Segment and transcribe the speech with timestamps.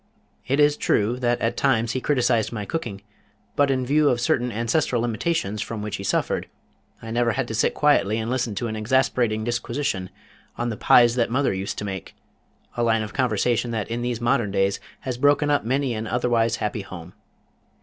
[0.47, 3.03] It is true that at times he criticised my cooking,
[3.55, 6.47] but in view of certain ancestral limitations from which he suffered,
[7.03, 10.09] I never had to sit quietly and listen to an exasperating disquisition
[10.57, 12.15] on the Pies That Mother Used To Make,
[12.75, 16.55] a line of conversation that in these modern days has broken up many an otherwise
[16.55, 17.13] happy home.